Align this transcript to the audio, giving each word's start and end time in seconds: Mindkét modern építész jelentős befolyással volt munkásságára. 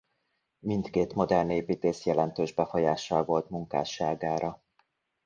Mindkét 0.59 1.13
modern 1.15 1.49
építész 1.49 2.05
jelentős 2.05 2.53
befolyással 2.53 3.23
volt 3.25 3.49
munkásságára. 3.49 4.61